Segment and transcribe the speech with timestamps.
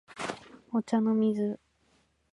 [0.71, 1.59] お茶の水